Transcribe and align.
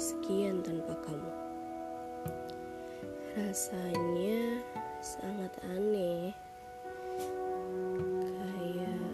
sekian 0.00 0.64
tanpa 0.64 0.96
kamu. 1.04 1.32
Rasanya 3.36 4.64
sangat 5.04 5.52
aneh. 5.68 6.32
Kayak 8.24 9.04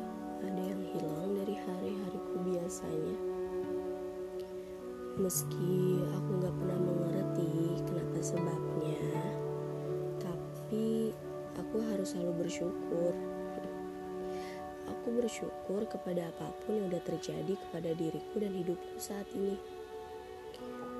ada 0.47 0.63
yang 0.63 0.83
hilang 0.95 1.31
dari 1.43 1.59
hari-hariku 1.59 2.37
biasanya. 2.47 3.19
Meski 5.19 6.07
aku 6.15 6.31
gak 6.39 6.55
pernah 6.55 6.79
mengerti 6.79 7.83
kenapa 7.83 8.19
sebabnya, 8.23 9.03
tapi 10.23 11.11
aku 11.59 11.77
harus 11.83 12.15
selalu 12.15 12.47
bersyukur. 12.47 13.13
Aku 14.87 15.09
bersyukur 15.19 15.83
kepada 15.91 16.31
apa 16.31 16.55
pun 16.63 16.79
yang 16.79 16.87
sudah 16.95 17.03
terjadi 17.03 17.55
kepada 17.59 17.91
diriku 17.99 18.39
dan 18.39 18.55
hidupku 18.55 18.95
saat 19.03 19.27
ini. 19.35 19.59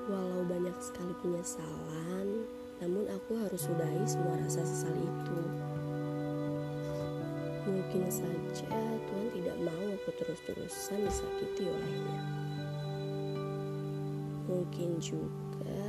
Walau 0.07 0.47
banyak 0.47 0.71
sekali 0.79 1.11
penyesalan, 1.19 2.47
namun 2.79 3.11
aku 3.11 3.43
harus 3.43 3.67
sudahi 3.67 4.07
semua 4.07 4.39
rasa 4.39 4.63
sesal 4.63 4.95
itu. 4.95 5.39
Mungkin 7.67 8.07
saja 8.07 8.71
Tuhan 9.03 9.27
tidak 9.35 9.57
mau 9.67 9.83
aku 9.99 10.09
terus-terusan 10.15 11.03
disakiti 11.03 11.67
olehnya. 11.67 12.19
Mungkin 14.47 14.95
juga 15.03 15.83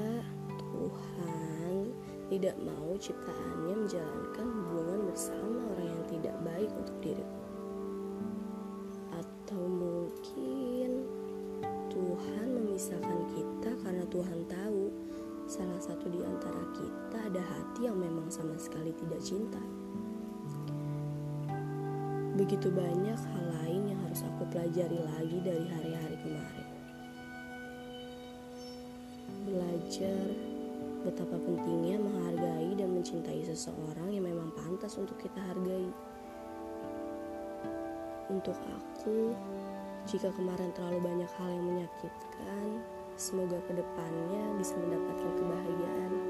Tuhan 0.58 1.94
tidak 2.27 2.58
mau 2.58 2.98
ciptaannya 2.98 3.86
menjalankan 3.86 4.46
hubungan 4.50 4.97
Tuhan 12.19 12.50
memisahkan 12.50 13.20
kita 13.30 13.70
karena 13.86 14.02
Tuhan 14.11 14.42
tahu 14.50 14.91
salah 15.47 15.78
satu 15.78 16.11
di 16.11 16.19
antara 16.19 16.66
kita 16.74 17.19
ada 17.30 17.38
hati 17.38 17.86
yang 17.86 17.94
memang 17.94 18.27
sama 18.27 18.58
sekali 18.58 18.91
tidak 18.91 19.22
cinta. 19.22 19.62
Begitu 22.34 22.74
banyak 22.74 23.14
hal 23.14 23.46
lain 23.62 23.94
yang 23.94 24.00
harus 24.02 24.27
aku 24.27 24.50
pelajari 24.50 24.98
lagi 24.98 25.39
dari 25.46 25.66
hari-hari 25.70 26.16
kemarin. 26.19 26.69
Belajar 29.46 30.27
betapa 31.06 31.39
pentingnya 31.39 32.02
menghargai 32.02 32.74
dan 32.74 32.98
mencintai 32.98 33.46
seseorang 33.46 34.11
yang 34.11 34.27
memang 34.27 34.50
pantas 34.58 34.98
untuk 34.98 35.22
kita 35.22 35.39
hargai. 35.39 35.86
Untuk 38.27 38.58
aku, 38.58 39.39
jika 40.09 40.33
kemarin 40.33 40.73
terlalu 40.73 41.05
banyak 41.05 41.28
hal 41.37 41.53
yang 41.53 41.69
menyakitkan, 41.69 42.81
semoga 43.20 43.61
ke 43.69 43.77
depannya 43.77 44.56
bisa 44.56 44.73
mendapatkan 44.81 45.33
kebahagiaan. 45.37 46.27